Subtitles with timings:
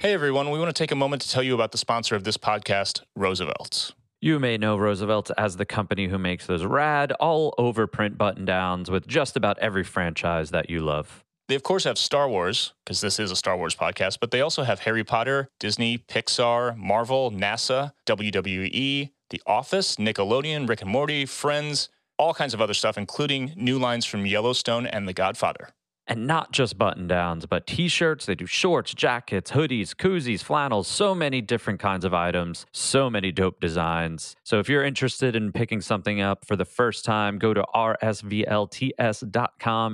[0.00, 2.24] Hey everyone, we want to take a moment to tell you about the sponsor of
[2.24, 3.92] this podcast, Roosevelt's.
[4.22, 8.46] You may know Roosevelt as the company who makes those rad, all over print button
[8.46, 11.22] downs with just about every franchise that you love.
[11.48, 14.40] They, of course, have Star Wars, because this is a Star Wars podcast, but they
[14.40, 21.26] also have Harry Potter, Disney, Pixar, Marvel, NASA, WWE, The Office, Nickelodeon, Rick and Morty,
[21.26, 25.68] Friends, all kinds of other stuff, including new lines from Yellowstone and The Godfather.
[26.10, 28.26] And not just button downs, but t shirts.
[28.26, 33.30] They do shorts, jackets, hoodies, koozies, flannels, so many different kinds of items, so many
[33.30, 34.34] dope designs.
[34.42, 38.34] So if you're interested in picking something up for the first time, go to rsvlts.com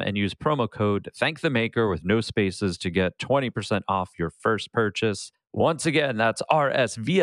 [0.00, 4.30] and use promo code Thank the Maker with no spaces to get 20% off your
[4.30, 5.33] first purchase.
[5.52, 7.20] Once again, that's rsvlts.com.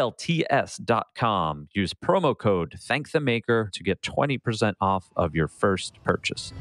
[1.74, 6.54] Use promo code Thank the Maker to get 20% off of your first purchase.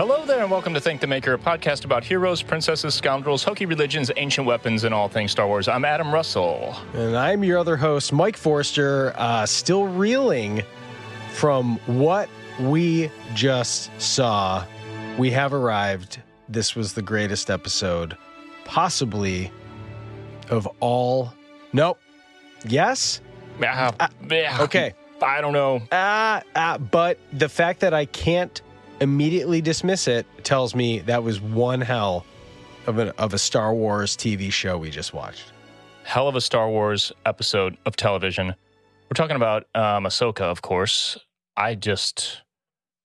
[0.00, 3.66] Hello there, and welcome to Thank the Maker, a podcast about heroes, princesses, scoundrels, hokey
[3.66, 5.68] religions, ancient weapons, and all things Star Wars.
[5.68, 6.74] I'm Adam Russell.
[6.94, 10.62] And I'm your other host, Mike Forster, uh, still reeling
[11.34, 14.64] from what we just saw.
[15.18, 16.22] We have arrived.
[16.48, 18.16] This was the greatest episode,
[18.64, 19.52] possibly,
[20.48, 21.34] of all.
[21.74, 21.98] Nope.
[22.66, 23.20] Yes?
[23.62, 24.94] Ah, yeah, Okay.
[25.20, 25.82] I don't know.
[25.92, 28.62] Ah, ah, but the fact that I can't
[29.00, 32.24] immediately dismiss it tells me that was one hell
[32.86, 35.52] of a, of a Star Wars TV show we just watched.
[36.04, 38.48] Hell of a Star Wars episode of television.
[38.48, 41.18] We're talking about um, Ahsoka, of course.
[41.56, 42.42] I just,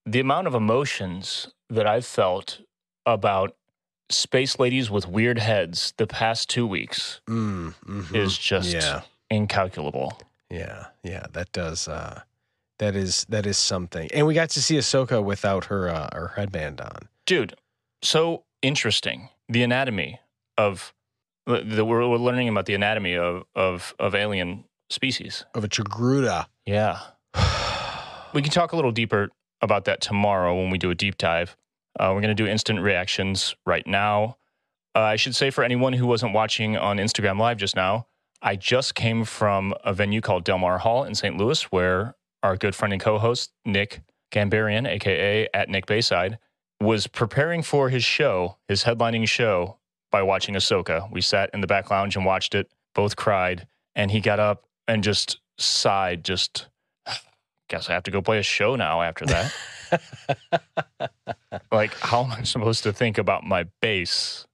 [0.06, 2.62] the amount of emotions that I've felt
[3.06, 3.56] about
[4.10, 8.16] space ladies with weird heads the past two weeks Mm, mhm.
[8.16, 9.02] is just yeah.
[9.30, 10.20] incalculable.
[10.50, 11.88] Yeah, yeah, that does.
[11.88, 12.22] Uh,
[12.80, 14.10] that is that is something.
[14.14, 17.10] And we got to see Ahsoka without her uh, her headband on.
[17.26, 17.56] Dude,
[18.02, 19.30] so interesting.
[19.48, 20.20] The anatomy
[20.58, 20.94] of
[21.46, 25.46] the we're, we're learning about the anatomy of, of, of alien species.
[25.54, 26.48] Of a Togruta.
[26.66, 27.00] Yeah.
[28.34, 29.30] We can talk a little deeper
[29.62, 31.56] about that tomorrow when we do a deep dive.
[31.98, 34.36] Uh, we're going to do instant reactions right now.
[34.94, 38.08] Uh, I should say for anyone who wasn't watching on Instagram Live just now,
[38.42, 41.38] I just came from a venue called Delmar Hall in St.
[41.38, 44.02] Louis where our good friend and co host, Nick
[44.32, 46.38] Gambarian, aka at Nick Bayside,
[46.80, 49.78] was preparing for his show, his headlining show,
[50.12, 51.12] by watching Ahsoka.
[51.12, 54.66] We sat in the back lounge and watched it, both cried, and he got up
[54.88, 56.68] and just sighed, just
[57.70, 59.54] guess I have to go play a show now after that.
[61.72, 64.46] like, how am I supposed to think about my bass?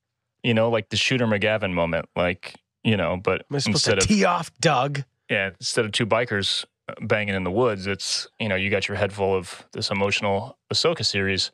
[0.43, 3.99] You know, like the Shooter McGavin moment, like, you know, but Am I supposed instead
[3.99, 5.03] to of tee off Doug?
[5.29, 6.65] yeah, instead of two bikers
[7.01, 10.57] banging in the woods, it's you know, you got your head full of this emotional
[10.73, 11.51] Ahsoka series.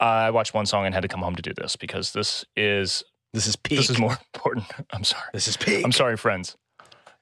[0.00, 3.04] I watched one song and had to come home to do this because this is
[3.32, 3.78] This is peak.
[3.78, 4.66] this is more important.
[4.92, 5.28] I'm sorry.
[5.32, 5.84] This is peak.
[5.84, 6.56] I'm sorry, friends.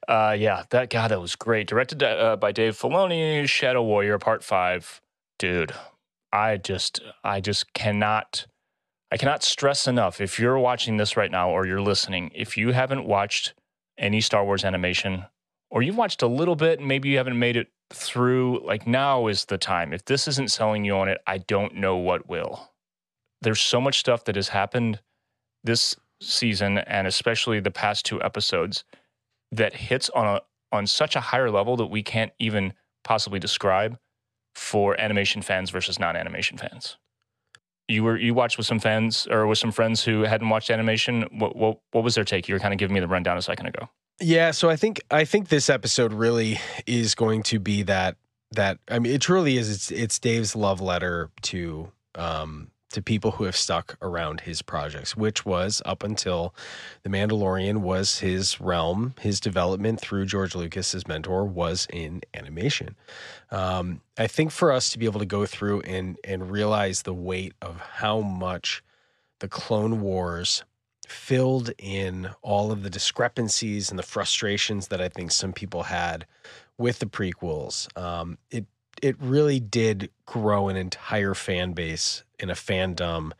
[0.08, 1.68] Uh, yeah, that guy that was great.
[1.68, 5.00] Directed uh, by Dave Filoni, Shadow Warrior Part Five.
[5.38, 5.72] Dude,
[6.32, 8.46] I just, I just cannot,
[9.12, 10.20] I cannot stress enough.
[10.20, 13.54] If you're watching this right now or you're listening, if you haven't watched
[13.98, 15.26] any Star Wars animation,
[15.72, 19.26] or you've watched a little bit, and maybe you haven't made it through, like now
[19.26, 19.94] is the time.
[19.94, 22.70] If this isn't selling you on it, I don't know what will.
[23.40, 25.00] There's so much stuff that has happened
[25.64, 28.84] this season, and especially the past two episodes
[29.50, 30.40] that hits on a
[30.72, 33.98] on such a higher level that we can't even possibly describe
[34.54, 36.96] for animation fans versus non-animation fans.
[37.88, 41.22] You were you watched with some fans or with some friends who hadn't watched animation.
[41.32, 42.46] What what what was their take?
[42.46, 43.88] You were kind of giving me the rundown a second ago.
[44.22, 48.16] Yeah, so I think I think this episode really is going to be that
[48.52, 53.32] that I mean it truly is it's it's Dave's love letter to um to people
[53.32, 56.54] who have stuck around his projects, which was up until
[57.02, 62.94] The Mandalorian was his realm, his development through George Lucas, his mentor, was in animation.
[63.50, 67.14] Um, I think for us to be able to go through and and realize the
[67.14, 68.84] weight of how much
[69.40, 70.62] the Clone Wars
[71.12, 76.26] filled in all of the discrepancies and the frustrations that I think some people had
[76.78, 77.86] with the prequels.
[77.96, 78.66] Um, it
[79.00, 83.32] it really did grow an entire fan base and a fandom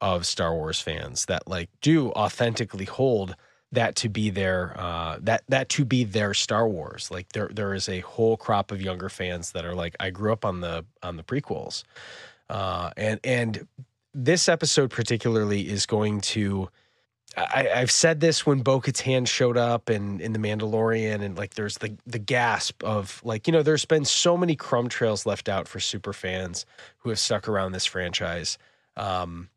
[0.00, 3.34] of Star Wars fans that like do authentically hold
[3.72, 7.10] that to be their uh, that that to be their Star Wars.
[7.10, 10.32] Like there there is a whole crop of younger fans that are like I grew
[10.32, 11.84] up on the on the prequels,
[12.48, 13.66] uh, and and
[14.14, 16.68] this episode particularly is going to
[17.36, 21.54] I, I've said this when Bo Katan showed up and in The Mandalorian, and like
[21.54, 25.48] there's the the gasp of like you know there's been so many crumb trails left
[25.48, 26.64] out for super fans
[26.98, 28.58] who have stuck around this franchise,
[28.96, 29.48] um,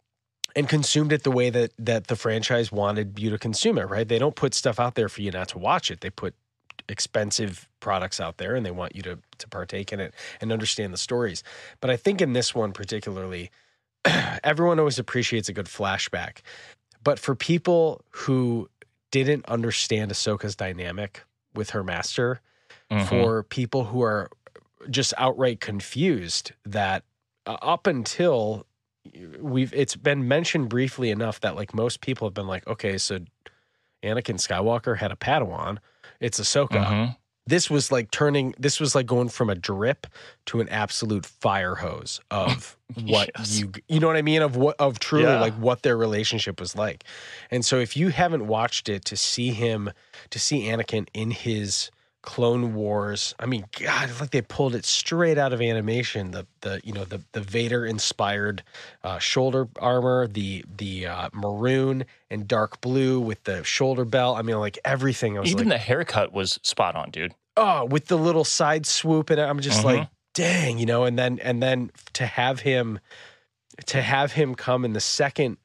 [0.56, 3.86] and consumed it the way that that the franchise wanted you to consume it.
[3.90, 4.08] Right?
[4.08, 6.02] They don't put stuff out there for you not to watch it.
[6.02, 6.36] They put
[6.90, 10.94] expensive products out there, and they want you to to partake in it and understand
[10.94, 11.42] the stories.
[11.80, 13.50] But I think in this one particularly,
[14.44, 16.40] everyone always appreciates a good flashback.
[17.04, 18.70] But for people who
[19.12, 22.42] didn't understand Ahsoka's dynamic with her master,
[22.90, 23.08] Mhm.
[23.08, 24.30] for people who are
[24.90, 27.04] just outright confused that
[27.46, 28.66] uh, up until
[29.40, 33.20] we've it's been mentioned briefly enough that like most people have been like, okay, so
[34.04, 35.78] Anakin Skywalker had a Padawan.
[36.20, 37.18] It's Ahsoka Mhm.
[37.48, 40.08] This was like turning this was like going from a drip
[40.46, 43.60] to an absolute fire hose of what Yes.
[43.60, 45.40] you you know what I mean of what of truly Yeah.
[45.40, 47.04] like what their relationship was like.
[47.50, 49.90] And so if you haven't watched it to see him
[50.30, 51.90] to see Anakin in his
[52.24, 56.80] Clone Wars, I mean god like they pulled it straight out of animation the the
[56.84, 58.64] you know the the Vader inspired
[59.04, 64.38] uh, shoulder armor, the the uh, maroon and dark blue with the shoulder belt.
[64.38, 67.34] I mean like everything I was Even like the haircut was spot on, dude.
[67.58, 69.86] oh, with the little side swoop, and I'm just Mhm.
[69.86, 71.04] like, dang, you know.
[71.06, 73.00] And then and then to have him,
[73.88, 75.58] to have him come in the second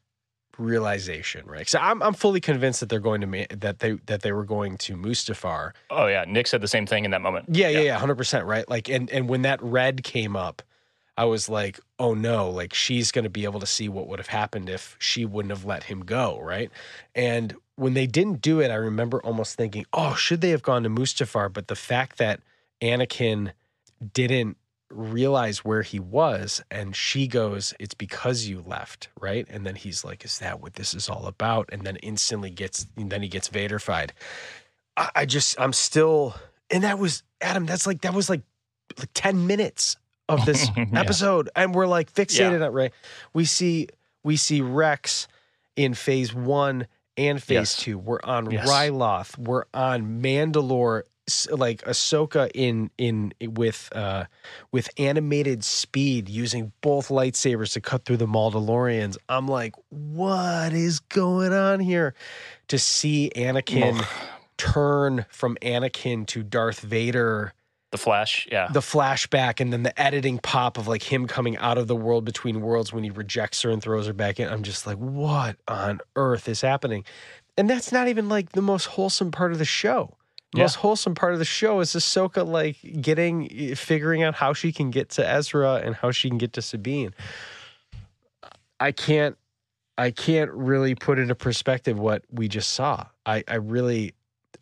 [0.58, 1.68] realization, right?
[1.68, 4.44] So I'm I'm fully convinced that they're going to ma- that they that they were
[4.44, 5.72] going to Mustafar.
[5.90, 7.46] Oh yeah, Nick said the same thing in that moment.
[7.50, 8.68] Yeah, yeah, yeah, hundred percent, right?
[8.68, 10.62] Like, and and when that red came up.
[11.18, 14.18] I was like, oh no, like she's going to be able to see what would
[14.18, 16.70] have happened if she wouldn't have let him go, right?
[17.14, 20.82] And when they didn't do it, I remember almost thinking, oh, should they have gone
[20.82, 21.50] to Mustafar?
[21.50, 22.40] But the fact that
[22.82, 23.52] Anakin
[24.12, 24.58] didn't
[24.90, 29.46] realize where he was and she goes, it's because you left, right?
[29.50, 31.68] And then he's like, is that what this is all about?
[31.72, 34.10] And then instantly gets, and then he gets Vaderfied.
[34.96, 36.34] I, I just, I'm still,
[36.70, 38.42] and that was, Adam, that's like, that was like,
[38.98, 39.96] like 10 minutes
[40.28, 40.86] of this Yeah.
[40.94, 41.50] episode.
[41.56, 42.92] And we're like fixated on, right?
[43.34, 43.88] We see,
[44.24, 45.28] we see Rex
[45.76, 46.86] in phase one
[47.16, 47.76] and phase Yes.
[47.76, 47.98] two.
[47.98, 48.68] We're on Yes.
[48.68, 49.36] Ryloth.
[49.38, 51.02] We're on Mandalore.
[51.50, 54.26] Like Ahsoka in in with uh
[54.70, 59.16] with animated speed using both lightsabers to cut through the Mandalorians.
[59.28, 62.14] I'm like, what is going on here?
[62.68, 64.04] To see Anakin
[64.56, 67.52] turn from Anakin to Darth Vader
[67.90, 68.68] The Flash, yeah.
[68.70, 72.24] the flashback and then the editing pop of like him coming out of the world
[72.24, 74.48] between worlds when he rejects her and throws her back in.
[74.48, 77.04] I'm just like, what on earth is happening?
[77.56, 80.15] And that's not even like the most wholesome part of the show.
[80.56, 80.64] The Yeah.
[80.64, 84.90] most wholesome part of the show is Ahsoka like getting figuring out how she can
[84.90, 87.14] get to Ezra and how she can get to Sabine.
[88.80, 89.36] I can't
[89.98, 93.06] I can't really put into perspective what we just saw.
[93.26, 94.14] I I really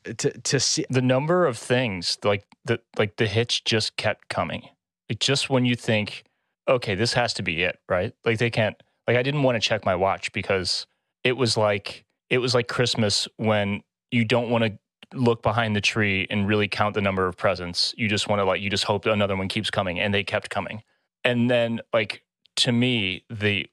[0.04, 4.68] to to see the number of things like the like the hitch just kept coming.
[5.08, 6.24] Like just when you think,
[6.68, 8.12] okay, this has to be it, right?
[8.24, 8.76] Like they can't.
[9.06, 10.86] Like I didn't want to check my watch because
[11.22, 14.78] it was like it was like Christmas when you don't want to
[15.12, 17.94] look behind the tree and really count the number of presents.
[17.96, 20.50] You just want to like you just hope another one keeps coming, and they kept
[20.50, 20.82] coming.
[21.24, 22.22] And then like
[22.56, 23.66] to me the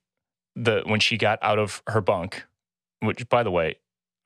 [0.56, 2.46] the when she got out of her bunk,
[3.00, 3.76] which by the way,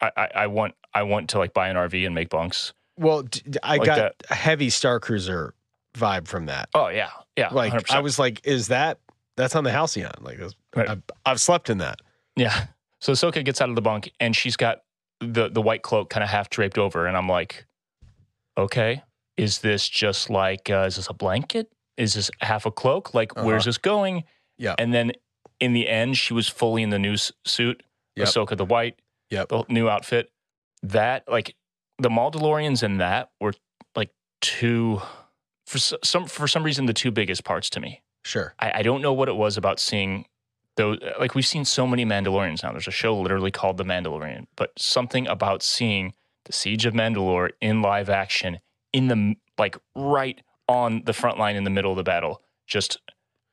[0.01, 2.73] I I, I want I want to like buy an RV and make bunks.
[2.97, 4.15] Well, d- I Like got that.
[4.29, 5.53] a heavy Star Cruiser
[5.97, 6.69] vibe from that.
[6.73, 7.49] Oh yeah, yeah.
[7.51, 7.93] Like 100%.
[7.93, 8.99] I was like, is that
[9.35, 10.13] that's on the Halcyon?
[10.21, 10.39] Like
[10.75, 10.89] Right.
[10.89, 11.99] I've, I've slept in that.
[12.37, 12.67] yeah.
[13.01, 14.79] So Ahsoka gets out of the bunk and she's got
[15.19, 17.65] the the white cloak kind of half draped over, and I'm like,
[18.57, 19.03] okay,
[19.37, 21.71] is this just like uh, is this a blanket?
[21.97, 23.13] Is this half a cloak?
[23.13, 23.69] Like where's Uh-huh.
[23.69, 24.23] this going?
[24.57, 24.75] Yeah.
[24.77, 25.13] And then
[25.59, 27.83] in the end, she was fully in the new suit.
[28.15, 28.27] Yep.
[28.27, 28.99] Ahsoka the white.
[29.29, 29.49] Yep.
[29.49, 30.29] The new outfit.
[30.83, 31.55] That like
[31.97, 33.53] the Mandalorians in that were
[33.95, 35.01] like two
[35.65, 38.01] for some for some reason the two biggest parts to me.
[38.23, 38.53] Sure.
[38.59, 40.25] I, I don't know what it was about seeing
[40.77, 40.99] those.
[41.19, 42.71] Like we've seen so many Mandalorians now.
[42.71, 46.13] There's a show literally called The Mandalorian, but something about seeing
[46.45, 48.59] the Siege of Mandalore in live action
[48.93, 52.99] in the like right on the front line in the middle of the battle just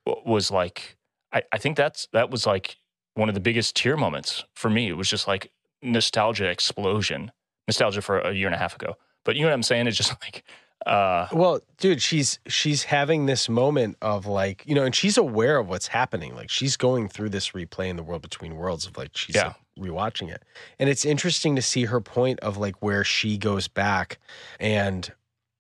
[0.07, 0.97] was like.
[1.35, 2.77] I, I think that's that was like
[3.15, 4.89] one of the biggest tear moments for me.
[4.89, 5.51] It was just like
[5.81, 7.33] nostalgia explosion,
[7.67, 8.97] nostalgia for a year and a half ago.
[9.25, 9.87] But you know what I'm saying?
[9.87, 10.45] It's just like.
[10.87, 15.59] Uh, Well, dude, she's she's having this moment of like, you know, and she's aware
[15.59, 16.35] of what's happening.
[16.35, 19.49] Like she's going through this replay in the world between worlds of like she's Yeah.
[19.49, 20.43] like, rewatching it.
[20.79, 24.19] And it's interesting to see her point of like where she goes back
[24.61, 25.11] and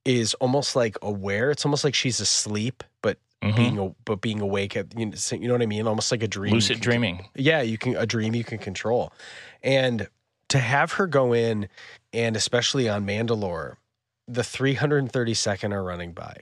[0.04, 1.50] is almost like aware.
[1.50, 3.56] It's almost like she's asleep, but mhm.
[3.56, 5.86] being a, but being awake at you know, you know what I mean?
[5.86, 6.52] Almost like a dream.
[6.52, 7.28] lucid can- dreaming.
[7.36, 9.12] yeah you can a dream you can control
[9.62, 10.08] and
[10.48, 11.68] to have her go in
[12.12, 13.76] and especially on Mandalore,
[14.32, 16.36] the 332nd are running by.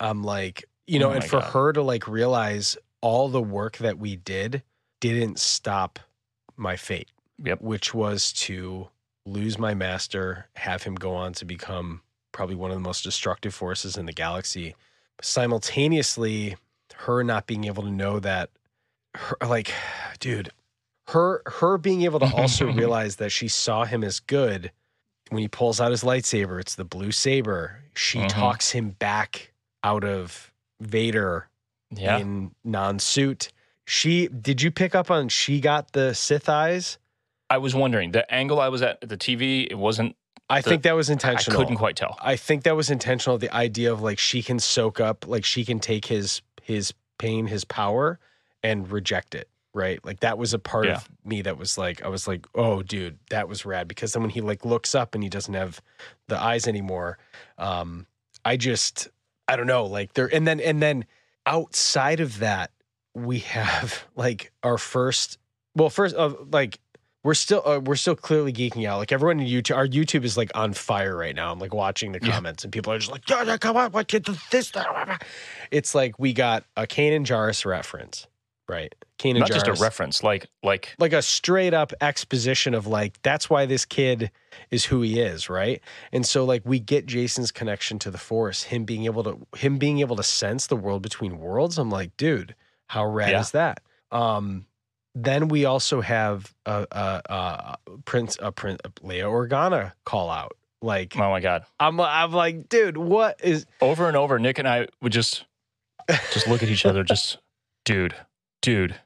[0.00, 1.52] I'm like, you oh know, Oh and for God.
[1.52, 4.62] her to like realize all the work that we did
[5.00, 5.98] didn't stop
[6.56, 7.10] my fate.
[7.44, 7.60] Yep.
[7.60, 8.88] Which was to
[9.26, 12.00] lose my master, have him go on to become
[12.32, 14.74] probably one of the most destructive forces in the galaxy.
[15.20, 16.56] Simultaneously,
[16.94, 18.50] her not being able to know that
[19.14, 19.72] her like
[20.20, 20.50] dude,
[21.08, 24.72] her her being able to also realize that she saw him as good
[25.30, 27.82] when he pulls out his lightsaber, it's the blue saber.
[27.94, 28.28] She Mhm.
[28.28, 29.52] talks him back
[29.82, 31.48] out of Vader
[31.90, 32.18] Yeah.
[32.18, 33.50] in non-suit.
[33.86, 36.98] She did you pick up on she got the Sith eyes?
[37.48, 39.66] I was wondering the angle I was at at the TV.
[39.70, 40.16] It wasn't.
[40.50, 41.58] I The- think that was intentional.
[41.58, 42.16] I couldn't quite tell.
[42.20, 43.38] I think that was intentional.
[43.38, 47.46] The idea of like she can soak up, like she can take his his pain,
[47.46, 48.18] his power,
[48.62, 49.48] and reject it.
[49.76, 50.94] Right, like that was a part Yeah.
[50.94, 53.86] of me that was like, I was like, oh, dude, that was rad.
[53.88, 55.82] Because then when he like looks up and he doesn't have
[56.28, 57.18] the eyes anymore,
[57.58, 58.06] um,
[58.42, 59.08] I just,
[59.48, 61.04] I don't know, like there, and then and then
[61.44, 62.70] outside of that,
[63.14, 65.36] we have like our first,
[65.74, 66.78] well, first, uh, like
[67.22, 68.96] we're still uh, we're still clearly geeking out.
[68.98, 71.52] Like everyone in YouTube, our YouTube is like on fire right now.
[71.52, 72.32] I'm like watching the Yeah.
[72.32, 74.72] comments, and people are just like, "Yeah, yeah, come on, what does this?"
[75.70, 78.26] It's like we got a Kanan Jarrus reference,
[78.68, 78.94] right?
[79.18, 83.48] Kanan Not just a reference, like like like a straight up exposition of like that's
[83.48, 84.30] why this kid
[84.70, 85.80] is who he is, right?
[86.12, 89.78] And so like we get Jacen's connection to the Force, him being able to him
[89.78, 91.78] being able to sense the world between worlds.
[91.78, 92.54] I'm like, dude,
[92.88, 93.40] how rad Yeah.
[93.40, 93.80] is that?
[94.12, 94.66] Um,
[95.14, 100.52] then we also have a, a, a Prince a Prince Leia Organa call out.
[100.82, 101.64] Like oh my god.
[101.80, 105.46] I'm I'm like, dude, what is Over and over, Nick and I would just
[106.34, 107.38] just look at each other, just
[107.86, 108.14] dude,
[108.66, 108.96] dude,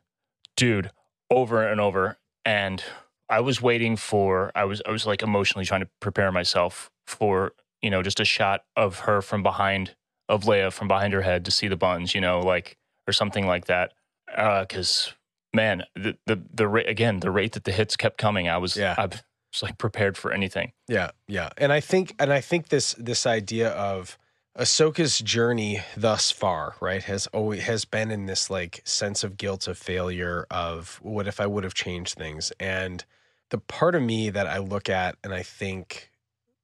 [0.57, 0.91] dude,
[1.31, 2.17] over and over.
[2.47, 2.83] And
[3.29, 7.53] I was waiting for I was I was like emotionally trying to prepare myself for,
[7.83, 9.95] you know, just a shot of her from behind
[10.31, 13.47] of Leia from behind her head to see the buns, you know, like or something
[13.47, 13.93] like that.
[14.35, 15.15] Uh cuz
[15.53, 18.79] man, the the the rate again, the rate that the hits kept coming, I was
[18.79, 18.95] Yeah.
[18.97, 20.73] I was like prepared for anything.
[20.89, 24.17] Yeah, yeah, and I think, and I think this this idea of
[24.59, 29.69] Ahsoka's journey thus far, right, has always has been in this like sense of guilt
[29.69, 33.05] of failure of what if I would have changed things, and
[33.51, 36.11] the part of me that I look at and I think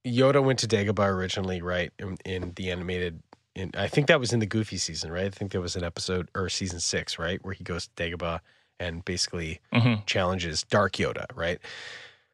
[0.06, 3.22] Yoda went to Dagobah originally, right, in, in the animated.
[3.54, 5.26] In, I think that was in the Goofy season, right?
[5.26, 8.40] I think there was an episode or season six, right, where he goes to Dagobah
[8.80, 10.06] and basically Mhm.
[10.06, 11.58] challenges Dark Yoda, right?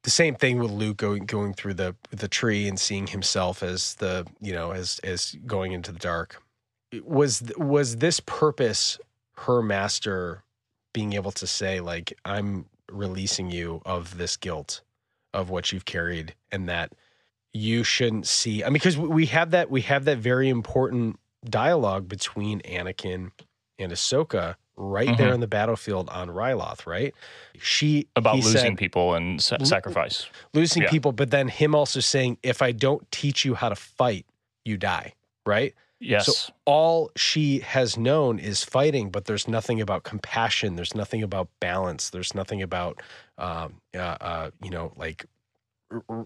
[0.05, 3.95] The same thing with Luke going going through the the tree and seeing himself as
[3.95, 6.43] the you know as as going into the dark.
[7.05, 8.99] Was was this purpose
[9.37, 10.43] her master
[10.93, 14.83] being able to say like I'm releasing you of this guilt
[15.33, 16.93] of what you've carried and that
[17.53, 21.19] you shouldn't see I mean because we have that we have that very important
[21.49, 23.31] dialogue between Anakin
[23.79, 25.35] and Ahsoka right there Mhm.
[25.35, 27.15] on the battlefield on Ryloth, right?
[27.61, 30.27] She About losing said, people and sa- sacrifice.
[30.53, 30.91] losing Yeah.
[30.91, 34.27] people, but then him also saying, if I don't teach you how to fight,
[34.65, 35.15] you die,
[35.47, 35.75] right?
[36.01, 36.27] Yes.
[36.37, 40.75] So all she has known is fighting, but there's nothing about compassion.
[40.75, 42.11] There's nothing about balance.
[42.11, 43.01] There's nothing about,
[43.39, 45.27] um, uh, uh, you know, like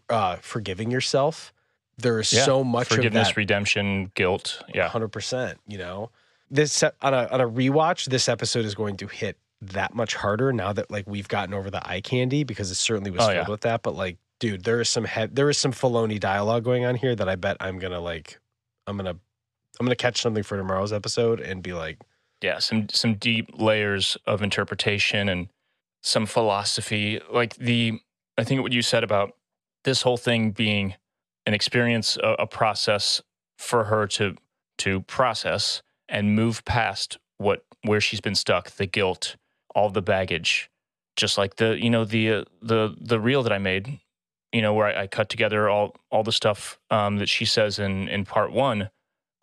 [0.08, 1.52] uh, forgiving yourself.
[1.98, 2.44] There's Yeah.
[2.44, 3.36] so much of Forgiveness, that.
[3.36, 4.62] redemption, guilt.
[4.72, 4.88] Yeah.
[4.88, 5.58] hundred percent.
[5.66, 6.10] You know,
[6.50, 10.52] this on a on a rewatch, this episode is going to hit that much harder
[10.52, 13.36] now that like we've gotten over the eye candy because it certainly was Oh, filled
[13.36, 13.50] yeah.
[13.50, 13.82] with that.
[13.82, 17.14] But like, dude, there is some he- there is some Filoni dialogue going on here
[17.16, 18.38] that I bet I'm gonna like.
[18.86, 19.16] I'm gonna
[19.80, 21.98] I'm gonna catch something for tomorrow's episode and be like,
[22.42, 25.48] yeah, some some deep layers of interpretation and
[26.02, 27.20] some philosophy.
[27.32, 27.98] Like the,
[28.38, 29.32] I think what you said about
[29.84, 30.94] this whole thing being
[31.46, 33.20] an experience, a, a process
[33.58, 34.36] for her to
[34.78, 39.36] to process and move past what where she's been stuck, the guilt,
[39.74, 40.70] all the baggage,
[41.16, 44.00] just like the you know the uh, the the reel that I made,
[44.52, 47.78] you know where I, I cut together all all the stuff um, that she says
[47.78, 48.90] in in part one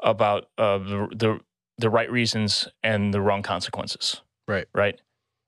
[0.01, 1.39] about uh, the the
[1.77, 4.21] the right reasons and the wrong consequences.
[4.47, 4.67] Right.
[4.73, 4.99] Right.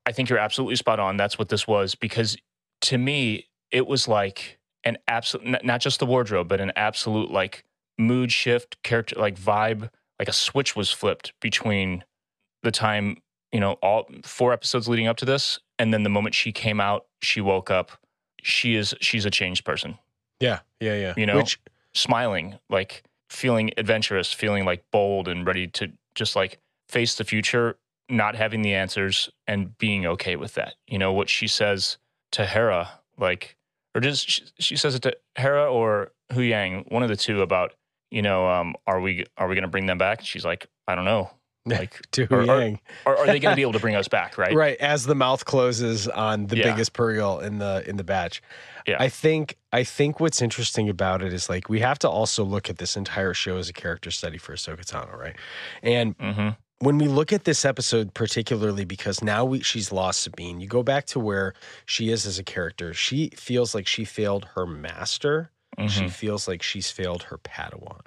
[0.06, 1.18] I think you're absolutely spot on.
[1.18, 2.38] That's what this was because
[2.82, 7.66] to me, it was like an absolute, not just the wardrobe, but an absolute like
[7.98, 12.04] mood shift, character, like vibe, like a switch was flipped between
[12.64, 13.18] the time,
[13.52, 15.60] you know, all four episodes leading up to this.
[15.78, 17.92] And then the moment she came out, she woke up.
[18.42, 19.98] She is, she's a changed person,
[20.40, 21.14] yeah, yeah, yeah.
[21.18, 21.38] You know?
[21.38, 21.60] Which
[21.96, 27.78] smiling, like feeling adventurous, feeling like bold and ready to just like face the future,
[28.10, 30.76] not having the answers and being okay with that.
[30.88, 31.98] You know, what she says
[32.34, 33.58] to Hera, like,
[33.96, 37.42] or just she, she says it to Hera or Hu Yang, one of the two,
[37.42, 37.74] about
[38.16, 40.22] you know, um, are we are we going to bring them back?
[40.24, 41.30] She's like, I don't know.
[41.68, 42.80] Like, to or- Yang.
[43.08, 44.38] are, are they going to be able to bring us back?
[44.38, 44.54] Right.
[44.54, 46.70] right as the mouth closes on the Yeah.
[46.72, 48.44] biggest purrgil in the in the batch.
[48.88, 48.98] Yeah.
[49.00, 52.70] I think I think what's interesting about it is like we have to also look
[52.70, 55.36] at this entire show as a character study for Ahsoka Tano, right?
[55.82, 60.60] And hmm when we look at this episode particularly because now we, she's lost Sabine,
[60.60, 61.54] you go back to where
[61.86, 62.94] she is as a character.
[62.94, 65.50] She feels like she failed her master.
[65.78, 68.06] Hmm She feels like she's failed her Padawan.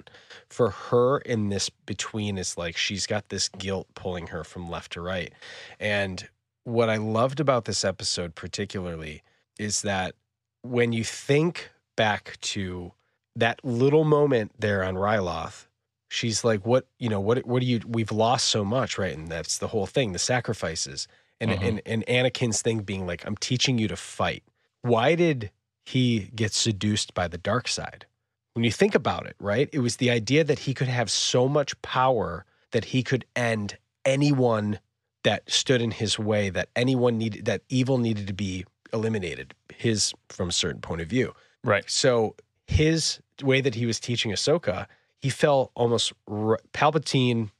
[0.49, 4.93] For her in this between is like she's got this guilt pulling her from left
[4.93, 5.33] to right.
[5.79, 6.27] And
[6.63, 9.21] what I loved about this episode particularly
[9.57, 10.15] is that
[10.61, 12.93] when you think back to
[13.35, 15.67] that little moment there on Ryloth,
[16.09, 17.19] she's like, "What you know?
[17.19, 17.79] What what do you?
[17.87, 19.15] We've lost so much, right?
[19.15, 21.07] And that's the whole thing, the sacrifices,
[21.39, 21.57] and Mhm.
[21.61, 24.43] and and Anakin's thing being like, I'm teaching you to fight.
[24.81, 25.51] Why did
[25.89, 28.05] he gets seduced by the dark side?
[28.53, 29.69] When you think about it, right?
[29.71, 33.77] It was the idea that he could have so much power that he could end
[34.05, 34.79] anyone
[35.23, 39.53] that stood in his way, that anyone needed, that evil needed to be eliminated.
[39.73, 41.33] His from a certain point of view.
[41.63, 41.89] Right.
[41.89, 42.35] So
[42.67, 44.87] his way that he was teaching Ahsoka,
[45.21, 46.13] he fell almost.
[46.27, 47.51] Palpatine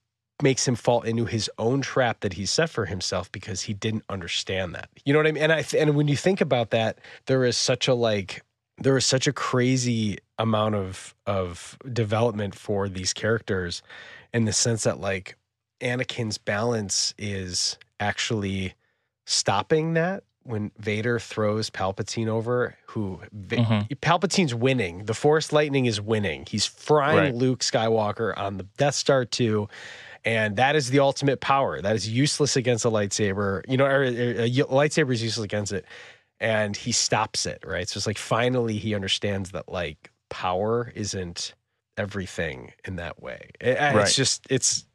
[0.42, 4.04] makes him fall into his own trap that he set for himself because he didn't
[4.10, 4.90] understand that.
[5.06, 5.44] You know what I mean?
[5.44, 8.44] And I and when you think about that, there is such a like
[8.78, 13.82] there is such a crazy amount of of development for these characters
[14.34, 15.36] in the sense that like
[15.82, 18.74] Anakin's balance is actually
[19.26, 23.88] stopping that when Vader throws Palpatine over, who Mhm.
[24.00, 25.06] Palpatine's winning.
[25.06, 26.46] The Force lightning is winning.
[26.50, 27.36] He's frying Right.
[27.36, 29.68] Luke Skywalker on the Death Star 2.
[30.26, 31.82] And that is the ultimate power.
[31.82, 33.62] That is useless against a lightsaber.
[33.68, 35.86] You know, or, or a lightsaber is useless against it.
[36.40, 37.88] And he stops it, right?
[37.88, 41.54] So it's like finally he understands that like power isn't
[41.98, 43.50] everything in that way.
[43.60, 44.86] It- it's just, it's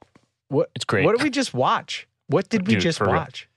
[0.49, 1.05] what, It's great.
[1.05, 2.07] what did we just watch?
[2.29, 3.49] What did we Dude, just watch?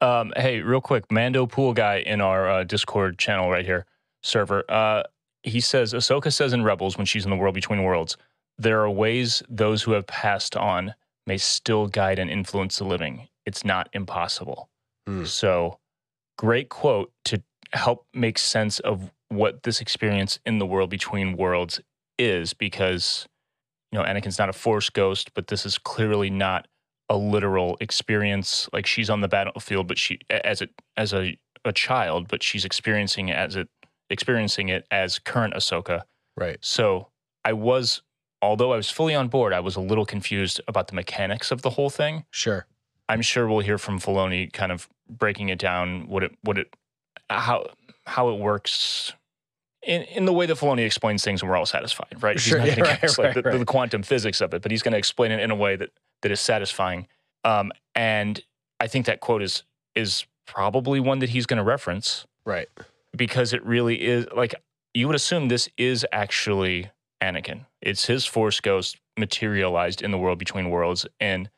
[0.00, 3.86] Um, hey, real quick, Mando Pool guy in our uh, Discord channel right here
[4.22, 4.64] server.
[4.70, 5.02] Uh,
[5.42, 8.16] he says Ahsoka says in Rebels when she's in the world between worlds,
[8.58, 10.94] there are ways those who have passed on
[11.26, 13.28] may still guide and influence the living.
[13.46, 14.68] It's not impossible.
[15.06, 15.24] Hmm.
[15.24, 15.78] So,
[16.38, 21.80] great quote to help make sense of what this experience in the world between worlds
[22.18, 23.26] is, because
[23.92, 26.68] you know Anakin's not a Force ghost, but this is clearly not
[27.10, 31.70] a literal experience like she's on the battlefield but she as a as a, a
[31.70, 33.68] child but she's experiencing it as it
[34.08, 36.56] experiencing it as current Ahsoka Right.
[36.62, 37.08] so
[37.44, 38.00] I was
[38.44, 41.62] although I was fully on board I was a little confused about the mechanics of
[41.62, 42.66] the whole thing Sure.
[43.08, 46.74] I'm sure we'll hear from Filoni kind of breaking it down what it what it
[47.28, 47.66] how
[48.06, 49.12] how it works
[49.86, 52.40] in, in the way that Filoni explains things and we're all satisfied, right?
[52.40, 53.58] Sure, he's yeah, not going right, to right, the, right.
[53.58, 55.90] the quantum physics of it, but he's going to explain it in a way that
[56.22, 57.06] that is satisfying.
[57.44, 58.40] Um, and
[58.80, 59.62] I think that quote is
[59.94, 62.68] is probably one that he's going to reference Right.
[63.14, 64.54] because it really is like
[64.94, 66.90] you would assume this is actually
[67.22, 67.66] Anakin.
[67.80, 71.48] It's his Force ghost materialized in the world between worlds and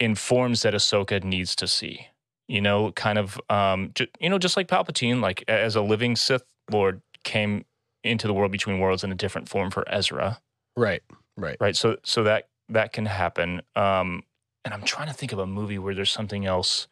[0.00, 2.08] in forms that Ahsoka needs to see.
[2.48, 6.16] You know, kind of, um, ju- you know, just like Palpatine, like as a living
[6.16, 7.64] Sith Lord came
[8.04, 10.40] into the world between worlds in a different form for Ezra,
[10.76, 11.02] Right.
[11.36, 11.56] Right.
[11.60, 11.76] right?
[11.76, 13.62] So, so that that can happen.
[13.76, 14.24] Um,
[14.64, 16.88] and I'm trying to think of a movie where there's something else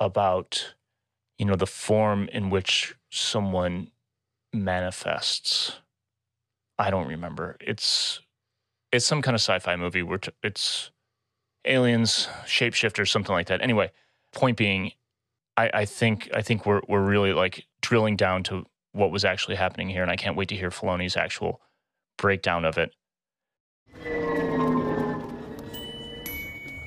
[0.00, 0.74] about,
[1.38, 3.90] you know, the form in which someone
[4.52, 5.80] manifests.
[6.78, 7.56] I don't remember.
[7.60, 8.20] It's
[8.92, 10.90] it's some kind of sci-fi movie where t- it's
[11.64, 13.60] aliens, shapeshifters, something like that.
[13.60, 13.90] Anyway,
[14.32, 14.92] point being,
[15.56, 19.56] I, I think I think we're we're really like drilling down to what was actually
[19.56, 21.60] happening here, and I can't wait to hear Filoni's actual
[22.18, 22.94] breakdown of it.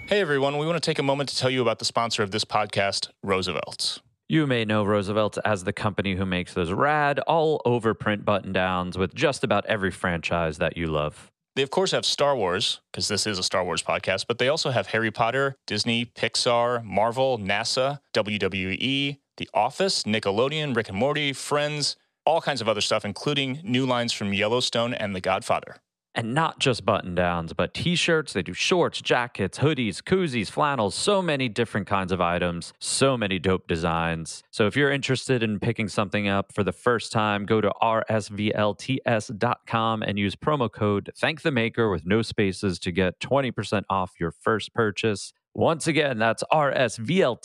[0.08, 2.32] Hey everyone, we want to take a moment to tell you about the sponsor of
[2.32, 4.00] this podcast, Roosevelt's.
[4.30, 8.52] You may know Roosevelt as the company who makes those rad, all over print button
[8.52, 11.32] downs with just about every franchise that you love.
[11.56, 14.50] They, of course, have Star Wars, because this is a Star Wars podcast, but they
[14.50, 21.32] also have Harry Potter, Disney, Pixar, Marvel, NASA, WWE, The Office, Nickelodeon, Rick and Morty,
[21.32, 25.78] Friends, all kinds of other stuff, including new lines from Yellowstone and The Godfather.
[26.18, 28.34] And not just button downs, but t shirts.
[28.34, 33.38] They do shorts, jackets, hoodies, koozies, flannels, so many different kinds of items, so many
[33.38, 34.44] dope designs.
[34.50, 38.58] So if you're interested in picking something up for the first time, go to rsvlts.com
[40.02, 44.32] and use promo code Thank the Maker with no spaces to get 20% off your
[44.32, 45.34] first purchase.
[45.54, 47.44] Once again, that's rsvlts.com.